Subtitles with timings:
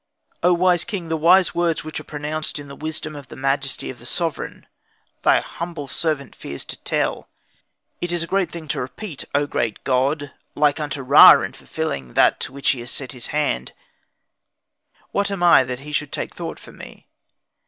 [0.41, 3.91] "O wise king, the wise words which are pronounced in the wisdom of the majesty
[3.91, 4.65] of the sovereign,
[5.21, 7.29] thy humble servant fears to tell.
[8.01, 9.25] It is a great thing to repeat.
[9.35, 13.27] O great God, like unto Ra in fulfilling that to which he has set his
[13.27, 13.73] hand,
[15.11, 17.05] what am I that he should take thought for me?